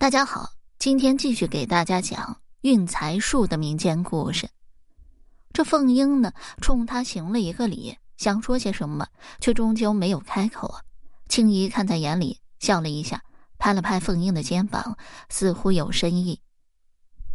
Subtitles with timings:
[0.00, 0.48] 大家好，
[0.78, 4.48] 今天继续给大家讲运财术的民间故事。
[5.52, 6.32] 这凤英呢，
[6.62, 9.04] 冲他行了一个礼，想说些什么，
[9.40, 10.72] 却终究没有开口。
[11.28, 13.20] 青姨看在眼里，笑了一下，
[13.58, 14.96] 拍了拍凤英的肩膀，
[15.30, 16.40] 似乎有深意。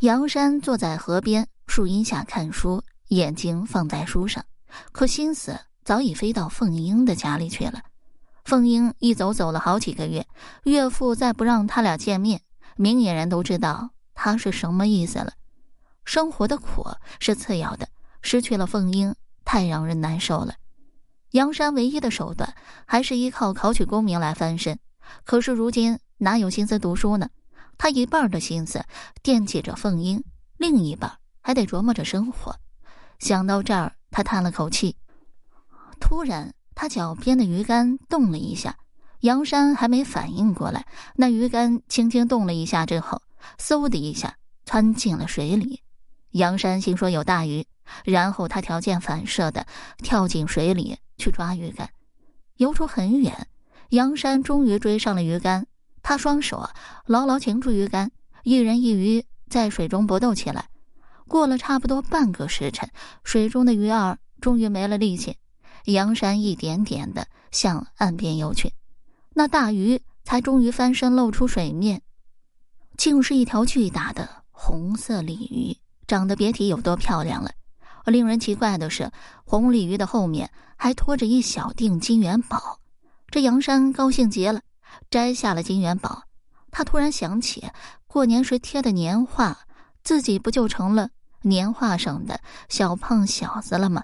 [0.00, 4.44] 杨山坐在河边树荫下看书，眼睛放在书上，
[4.90, 7.80] 可心思早已飞到凤英的家里去了。
[8.44, 10.26] 凤英一走走了好几个月，
[10.64, 12.40] 岳父再不让他俩见面，
[12.78, 15.32] 明眼人都知道他是什么意思了。
[16.04, 16.86] 生活的苦
[17.20, 17.88] 是次要的，
[18.22, 19.14] 失去了凤英，
[19.44, 20.54] 太让人难受了。
[21.32, 22.54] 杨山唯一的手段
[22.86, 24.78] 还是依靠考取功名来翻身，
[25.24, 27.28] 可是如今哪有心思读书呢？
[27.76, 28.84] 他一半的心思
[29.22, 30.24] 惦记着凤英，
[30.56, 32.56] 另一半还得琢磨着生活。
[33.18, 34.96] 想到这儿，他叹了口气，
[36.00, 36.54] 突然。
[36.80, 38.76] 他脚边的鱼竿动了一下，
[39.20, 43.20] 杨山还没反应过来，那鱼竿轻轻动了一下之后，
[43.58, 45.82] 嗖的一下窜进了水里。
[46.32, 47.66] 杨山心说有大鱼，
[48.04, 49.66] 然后他条件反射的
[49.98, 51.90] 跳进水里去抓鱼竿。
[52.58, 53.48] 游出很远，
[53.90, 55.66] 杨山终于追上了鱼竿，
[56.02, 56.68] 他双手
[57.06, 58.10] 牢牢擒住鱼竿，
[58.44, 60.68] 一人一鱼在水中搏斗起来。
[61.26, 62.88] 过了差不多半个时辰，
[63.24, 65.36] 水中的鱼儿终于没了力气。
[65.84, 68.72] 杨山一点点的向岸边游去，
[69.38, 72.02] 那大鱼才终于翻身露出水面，
[72.96, 75.76] 竟是一条巨大的红色鲤鱼，
[76.08, 77.52] 长得别提有多漂亮了。
[78.04, 79.12] 而令人奇怪的是，
[79.44, 82.80] 红鲤鱼的后面还拖着一小锭金元宝。
[83.28, 84.60] 这杨山高兴极了，
[85.08, 86.24] 摘下了金元宝。
[86.72, 87.64] 他突然想起
[88.08, 89.56] 过年时贴的年画，
[90.02, 91.10] 自己不就成了
[91.42, 94.02] 年画上的小胖小子了吗？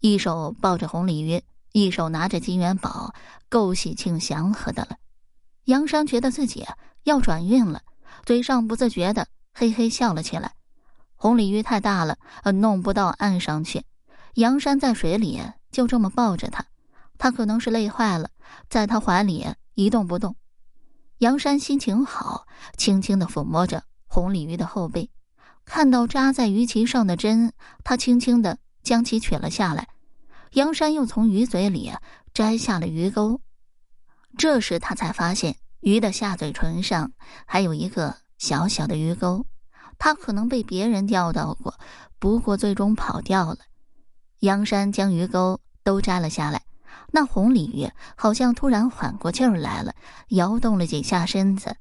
[0.00, 1.40] 一手抱着红鲤鱼，
[1.70, 3.14] 一手拿着金元宝，
[3.50, 4.96] 够喜庆祥和的了。
[5.64, 6.66] 杨山觉得自己
[7.02, 7.82] 要转运了，
[8.24, 10.54] 嘴上不自觉的嘿嘿笑了起来。
[11.16, 12.16] 红鲤鱼太大了，
[12.54, 13.84] 弄不到岸上去。
[14.36, 16.64] 杨山在水里就这么抱着它，
[17.18, 18.30] 它可能是累坏了，
[18.70, 20.36] 在他怀里一动不动。
[21.18, 22.46] 杨山心情好，
[22.78, 25.10] 轻轻的抚摸着红鲤鱼的后背，
[25.66, 27.52] 看到扎在鱼鳍上的针，
[27.84, 28.56] 他轻轻的。
[28.82, 29.88] 将其取了下来，
[30.52, 31.92] 杨山又从鱼嘴里
[32.32, 33.40] 摘下了鱼钩。
[34.38, 37.12] 这时他才发现鱼的下嘴唇上
[37.46, 39.46] 还有一个小小的鱼钩，
[39.98, 41.78] 它可能被别人钓到过，
[42.18, 43.58] 不过最终跑掉了。
[44.38, 46.62] 杨山将鱼钩都摘了下来，
[47.12, 49.94] 那红鲤鱼好像突然缓过劲儿来了，
[50.28, 51.76] 摇动了几下身子。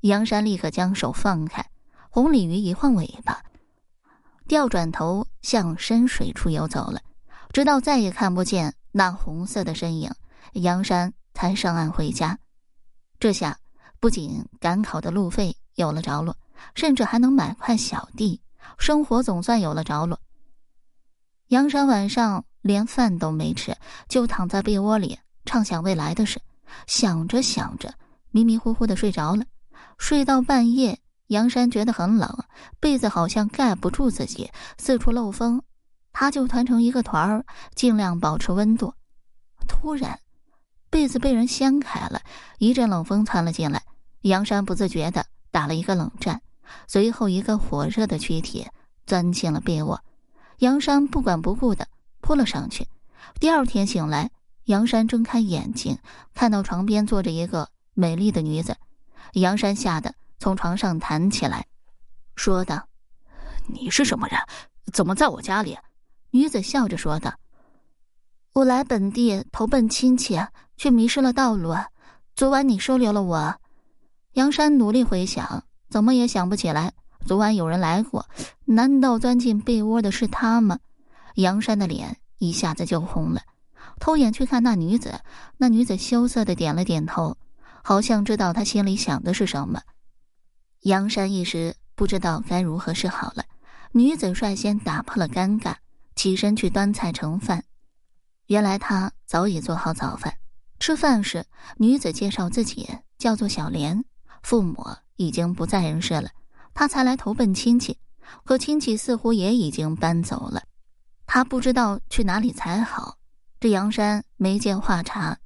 [0.00, 1.70] 杨山立刻将手放开，
[2.10, 3.42] 红鲤鱼一晃尾巴。
[4.48, 7.00] 调转头向深水处游走了，
[7.52, 10.10] 直到再也看不见那红色的身影，
[10.52, 12.38] 杨山才上岸回家。
[13.18, 13.58] 这下
[13.98, 16.36] 不仅赶考的路费有了着落，
[16.74, 18.40] 甚至还能买块小地，
[18.78, 20.20] 生活总算有了着落。
[21.48, 23.76] 杨山晚上连饭都没吃，
[24.08, 26.40] 就躺在被窝里畅想未来的事，
[26.86, 27.92] 想着想着，
[28.30, 29.44] 迷迷糊糊的睡着了，
[29.98, 30.98] 睡到半夜。
[31.28, 32.44] 杨山觉得很冷，
[32.78, 35.62] 被子好像盖不住自己，四处漏风，
[36.12, 38.94] 他就团成一个团儿，尽量保持温度。
[39.66, 40.18] 突然，
[40.90, 42.20] 被子被人掀开了，
[42.58, 43.82] 一阵冷风窜了进来，
[44.22, 46.42] 杨山不自觉的打了一个冷战，
[46.86, 48.68] 随后一个火热的躯体
[49.06, 50.02] 钻进了被窝，
[50.58, 51.88] 杨山不管不顾的
[52.20, 52.86] 扑了上去。
[53.40, 54.30] 第二天醒来，
[54.64, 55.98] 杨山睁开眼睛，
[56.34, 58.76] 看到床边坐着一个美丽的女子，
[59.32, 60.14] 杨山吓得。
[60.38, 61.66] 从床上弹起来，
[62.34, 62.88] 说道
[63.72, 64.36] ：“你是什么人？
[64.92, 65.78] 怎么在我家里？”
[66.34, 67.34] 女子笑着说道
[68.54, 70.40] ：“我来本地投奔亲戚，
[70.78, 71.74] 却迷失了道路。
[72.34, 73.54] 昨晚你收留了我。”
[74.32, 76.94] 杨山努力回想，怎么也想不起来
[77.26, 78.26] 昨晚有人来过。
[78.64, 80.78] 难道钻进被窝的是他吗？
[81.34, 83.42] 杨山的脸一下子就红了，
[84.00, 85.20] 偷眼去看那女子。
[85.58, 87.36] 那女子羞涩的点了点头，
[87.84, 89.82] 好像知道他心里想的是什么。
[90.80, 93.44] 杨山一时不知道该如何是好了。
[93.92, 95.74] 女子率先打破了尴尬，
[96.14, 97.64] 起身去端菜盛饭。
[98.46, 100.34] 原来他早已做好早饭。
[100.78, 101.44] 吃饭时，
[101.76, 102.88] 女子介绍自己
[103.18, 104.04] 叫做小莲，
[104.42, 104.84] 父母
[105.16, 106.30] 已经不在人世了，
[106.74, 107.98] 她才来投奔亲戚。
[108.44, 110.62] 可亲戚似乎也已经搬走了，
[111.26, 113.18] 她不知道去哪里才好。
[113.60, 115.38] 这杨山没见话茬。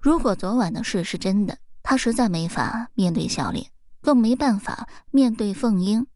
[0.00, 3.70] 如果昨晚的事是真的，他实在没法面对小莲。
[4.00, 6.06] 更没办法面对凤英。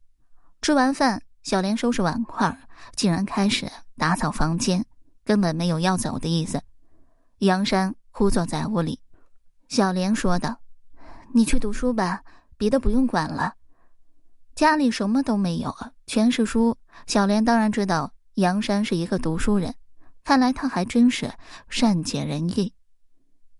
[0.62, 2.56] 吃完饭，小莲收拾碗筷，
[2.94, 4.84] 竟然开始打扫房间，
[5.24, 6.62] 根本没有要走的意思。
[7.38, 9.00] 杨山枯坐在屋里，
[9.68, 10.60] 小莲说道
[11.34, 12.22] ：“你去读书吧，
[12.56, 13.54] 别的不用管了。
[14.54, 15.74] 家里什么都没有，
[16.06, 16.78] 全是书。
[17.06, 19.74] 小莲当然知道杨山是一个读书人，
[20.22, 21.32] 看来他还真是
[21.68, 22.72] 善解人意。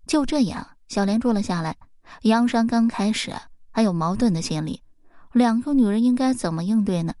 [0.07, 1.75] 就这样，小莲住了下来。
[2.21, 3.33] 杨山刚开始
[3.71, 4.81] 还有矛盾的心理，
[5.33, 7.13] 两个女人应该怎么应对呢？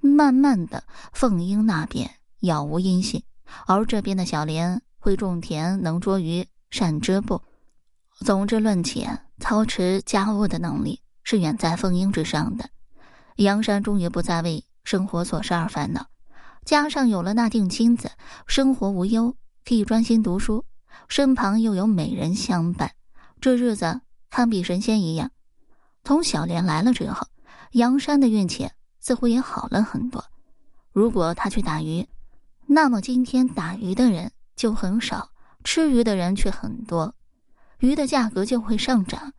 [0.00, 2.10] 慢慢的，凤英那边
[2.40, 3.22] 杳无音信，
[3.66, 7.42] 而这边的小莲会种田，能捉鱼，善织布。
[8.20, 9.06] 总之，论起
[9.38, 12.70] 操持家务的能力，是远在凤英之上的。
[13.36, 16.06] 杨山终于不再为生活琐事而烦恼，
[16.64, 18.10] 加上有了那锭金子，
[18.46, 20.64] 生活无忧，可以专心读书，
[21.08, 22.92] 身旁又有美人相伴，
[23.40, 24.00] 这日子
[24.30, 25.30] 堪比神仙一样。
[26.02, 27.26] 从小莲来了之后，
[27.72, 28.70] 杨山的运气
[29.06, 30.24] 似乎也好了很多。
[30.90, 32.04] 如果他去打鱼，
[32.66, 35.30] 那么今天打鱼的人就很少，
[35.62, 37.14] 吃鱼的人却很多，
[37.78, 39.32] 鱼的价格就会上涨。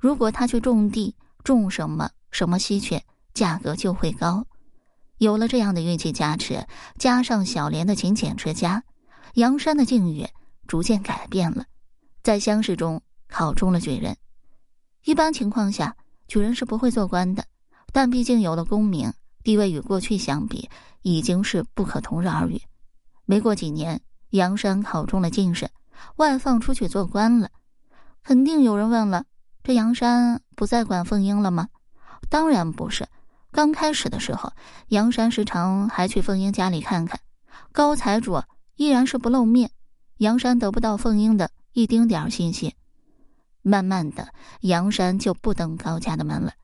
[0.00, 1.14] 如果他去种地，
[1.44, 3.00] 种什么什么稀缺。
[3.32, 4.46] 价格就会高，
[5.18, 6.66] 有了这样的运气加持，
[6.98, 8.82] 加上小莲的勤俭持家，
[9.34, 10.26] 杨山的境遇
[10.66, 11.66] 逐渐改变了，
[12.22, 14.16] 在乡试中考中了举人。
[15.04, 15.96] 一般情况下，
[16.26, 17.44] 举人是不会做官的，
[17.94, 19.12] 但毕竟有了功名，
[19.44, 20.68] 地位与过去相比
[21.02, 22.60] 已经是不可同日而语。
[23.24, 24.00] 没过几年，
[24.30, 25.70] 杨山考中了进士，
[26.16, 27.48] 外放出去做官了。
[28.24, 29.24] 肯定有人问了：
[29.62, 31.68] 这杨山不再管凤英了吗？
[32.28, 33.06] 当然不是。
[33.52, 34.52] 刚开始的时候，
[34.88, 37.20] 杨山时常还去凤英家里看看，
[37.70, 38.42] 高财主
[38.74, 39.70] 依然是不露面，
[40.16, 42.74] 杨山得不到凤英的一丁点儿信息。
[43.62, 44.30] 慢慢的，
[44.62, 46.54] 杨山就不登高家的门了。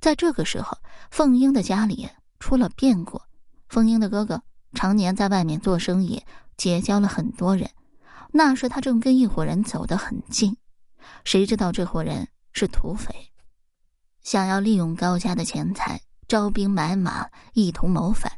[0.00, 0.78] 在这个时候，
[1.10, 2.08] 凤英的家里
[2.38, 3.20] 出了变故。
[3.68, 4.42] 凤英的哥哥
[4.74, 6.22] 常年在外面做生意，
[6.56, 7.70] 结交了很多人。
[8.32, 10.56] 那时他正跟一伙人走得很近，
[11.24, 13.32] 谁知道这伙人是土匪，
[14.22, 16.00] 想要利用高家的钱财。
[16.28, 18.30] 招兵买马，一同谋反。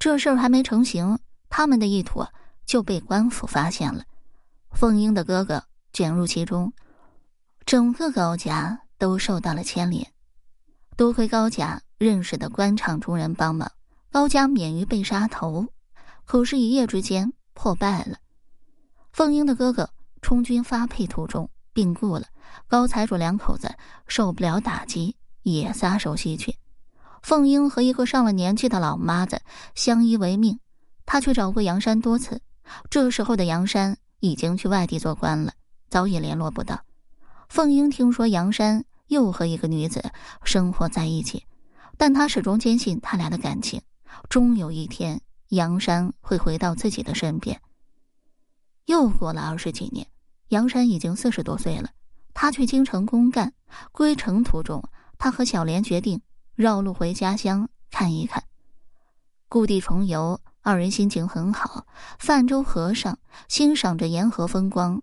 [0.00, 2.26] 这事儿还没成型，他们的意图
[2.66, 4.02] 就被官府发现了。
[4.72, 5.62] 凤英的哥哥
[5.92, 6.72] 卷入其中，
[7.64, 10.12] 整个高家都受到了牵连。
[11.00, 13.72] 多亏高家认识的官场中人帮忙，
[14.12, 15.66] 高家免于被杀头。
[16.26, 18.18] 可是，一夜之间破败了。
[19.10, 19.88] 凤英的哥哥
[20.20, 22.26] 充军发配途中病故了，
[22.68, 23.74] 高财主两口子
[24.08, 26.54] 受不了打击，也撒手西去。
[27.22, 29.40] 凤英和一个上了年纪的老妈子
[29.74, 30.60] 相依为命，
[31.06, 32.42] 她去找过杨山多次。
[32.90, 35.54] 这时候的杨山已经去外地做官了，
[35.88, 36.78] 早已联络不到。
[37.48, 40.12] 凤英听说杨山又和一个女子
[40.44, 41.44] 生活在一起，
[41.98, 43.82] 但他始终坚信他俩的感情，
[44.28, 47.60] 终有一天杨山会回到自己的身边。
[48.86, 50.06] 又过了二十几年，
[50.48, 51.90] 杨山已经四十多岁了，
[52.34, 53.52] 他去京城公干，
[53.90, 56.22] 归程途中，他和小莲决定。
[56.56, 58.44] 绕路回家乡看一看，
[59.48, 61.86] 故地重游，二人心情很好。
[62.18, 63.18] 泛舟河上，
[63.48, 65.02] 欣赏着沿河风光，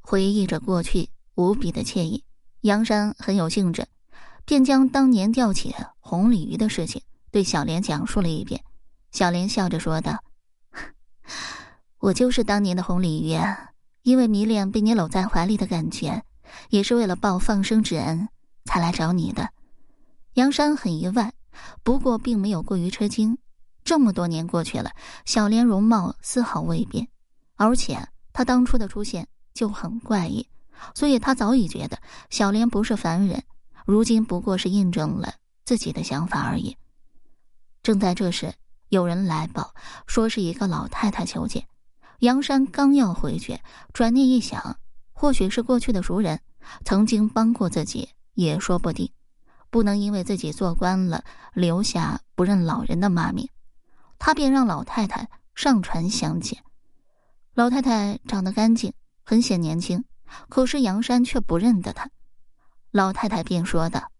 [0.00, 2.24] 回忆着过去，无比的惬意。
[2.62, 3.86] 杨山很有兴致，
[4.44, 7.00] 便将当年钓起红鲤鱼的事情
[7.30, 8.60] 对小莲讲述了一遍。
[9.12, 10.22] 小莲笑着说道
[11.98, 13.38] ：“我就是当年的红鲤鱼，
[14.02, 16.22] 因为迷恋被你搂在怀里的感觉，
[16.70, 18.28] 也是为了报放生之恩，
[18.64, 19.48] 才来找你的。”
[20.34, 21.32] 杨山很意外，
[21.82, 23.38] 不过并没有过于吃惊。
[23.84, 24.90] 这么多年过去了，
[25.24, 27.08] 小莲容貌丝毫未变，
[27.56, 30.46] 而且她当初的出现就很怪异，
[30.94, 31.98] 所以他早已觉得
[32.30, 33.42] 小莲不是凡人。
[33.84, 36.76] 如今不过是印证了自己的想法而已。
[37.82, 38.52] 正在这时，
[38.90, 39.74] 有人来报
[40.06, 41.66] 说是一个老太太求见。
[42.18, 43.58] 杨山刚要回去，
[43.92, 44.78] 转念一想，
[45.12, 46.40] 或许是过去的熟人，
[46.84, 49.10] 曾经帮过自己，也说不定。
[49.70, 53.48] 不能因为自己做官了，留下不认老人的骂名。
[54.18, 56.62] 他便让老太太上船相见。
[57.54, 58.92] 老太太长得干净，
[59.24, 60.04] 很显年轻，
[60.48, 62.10] 可是杨山却不认得他。
[62.90, 64.10] 老太太便说道：“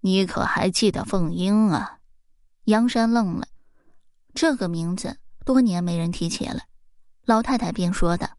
[0.00, 1.98] 你可还记得凤英啊？”
[2.64, 3.46] 杨山愣了，
[4.34, 6.62] 这个名字多年没人提起了。
[7.24, 8.30] 老太太便说道：“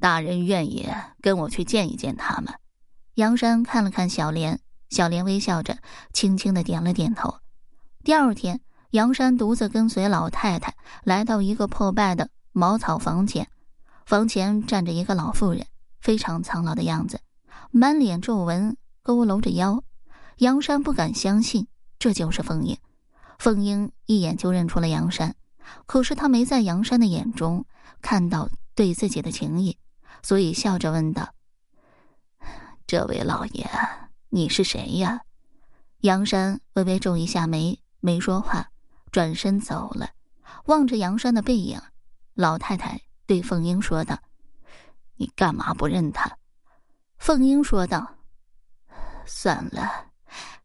[0.00, 0.88] 大人愿意
[1.20, 2.54] 跟我去见一见他们？”
[3.14, 4.60] 杨山看了看小莲。
[4.90, 5.78] 小莲微笑着，
[6.12, 7.40] 轻轻的点了点头。
[8.04, 8.60] 第二天，
[8.90, 13.50] 杨山独自跟随老太太来到一个破败的茅草房前，
[14.06, 15.66] 房前站着一个老妇人，
[16.00, 17.20] 非常苍老的样子，
[17.70, 19.82] 满脸皱纹，佝偻着腰。
[20.38, 21.68] 杨山不敢相信
[21.98, 22.76] 这就是凤英。
[23.38, 25.34] 凤英一眼就认出了杨山，
[25.86, 27.64] 可是她没在杨山的眼中
[28.02, 29.78] 看到对自己的情谊，
[30.22, 31.34] 所以笑着问道
[32.86, 33.68] ：“这位老爷。”
[34.30, 35.22] 你是谁呀？”
[36.02, 38.68] 杨山微微皱一下眉，没说话，
[39.10, 40.10] 转身走了。
[40.66, 41.80] 望着杨山的背影，
[42.34, 44.18] 老太太对凤英说道
[45.16, 46.38] ：“你干嘛不认他？”
[47.18, 48.16] 凤英说道
[49.24, 50.06] ：“算了，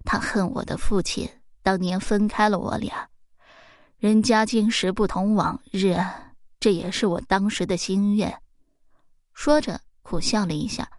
[0.03, 1.29] 他恨我的父亲，
[1.63, 3.09] 当年分开了我俩。
[3.97, 5.97] 人家今时不同往日，
[6.59, 8.41] 这也是我当时的心愿。”
[9.33, 10.89] 说着苦笑了一下，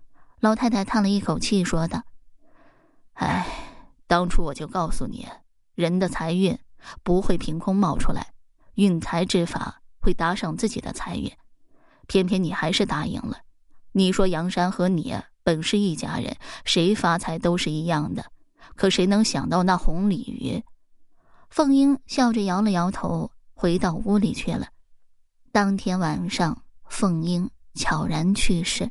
[0.40, 2.02] 老太太叹了一口气，说道
[3.12, 3.47] ：“哎，
[4.07, 5.29] 当初我就告诉你，
[5.75, 6.59] 人的财运
[7.02, 8.33] 不会凭空冒出来，
[8.76, 11.31] 运财之法会打赏自己的财运，
[12.11, 13.38] 偏偏你还是答应了。
[13.93, 18.25] 你说杨山和你。”本是一家人，谁发财都是一样的。
[18.76, 20.62] 可谁能想到那红鲤鱼？
[21.49, 24.69] 凤英笑着摇了摇头，回到屋里去了。
[25.50, 28.90] 当天晚上，凤英悄然去世。